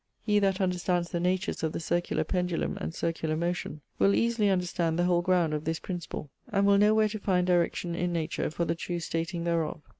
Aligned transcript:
He 0.23 0.39
that 0.39 0.59
understands 0.59 1.11
the 1.11 1.19
natures 1.19 1.61
of 1.61 1.73
the 1.73 1.79
circular 1.79 2.23
pendulum 2.23 2.75
and 2.81 2.91
circular 2.91 3.37
motion, 3.37 3.81
will 3.99 4.15
easily 4.15 4.49
understand 4.49 4.97
the 4.97 5.03
whole 5.05 5.21
ground 5.21 5.53
of 5.53 5.63
this 5.63 5.79
principle, 5.79 6.31
and 6.51 6.65
will 6.65 6.79
know 6.79 6.95
where 6.95 7.09
to 7.09 7.19
find 7.19 7.45
direction 7.45 7.93
in 7.93 8.11
nature 8.11 8.49
for 8.49 8.65
the 8.65 8.73
true 8.73 8.99
stating 8.99 9.43
thereof. 9.43 9.83